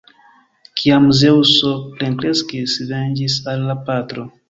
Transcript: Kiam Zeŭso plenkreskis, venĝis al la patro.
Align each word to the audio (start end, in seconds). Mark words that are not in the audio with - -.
Kiam 0.81 1.05
Zeŭso 1.19 1.75
plenkreskis, 2.01 2.81
venĝis 2.91 3.41
al 3.55 3.67
la 3.71 3.81
patro. 3.91 4.31